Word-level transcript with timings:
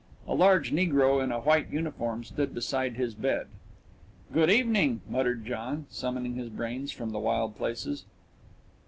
A 0.27 0.33
large 0.33 0.71
negro 0.73 1.23
in 1.23 1.31
a 1.31 1.41
white 1.41 1.67
uniform 1.69 2.23
stood 2.23 2.55
beside 2.55 2.95
his 2.95 3.13
bed. 3.13 3.45
"Good 4.33 4.49
evening," 4.49 5.01
muttered 5.07 5.45
John, 5.45 5.85
summoning 5.91 6.33
his 6.37 6.49
brains 6.49 6.91
from 6.91 7.11
the 7.11 7.19
wild 7.19 7.55
places. 7.55 8.05